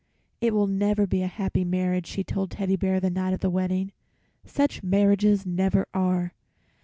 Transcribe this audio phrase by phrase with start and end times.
[0.39, 3.51] "It will never be a happy marriage," she told Teddy Bear the night of the
[3.51, 3.91] wedding.
[4.43, 6.33] "Such marriages never are.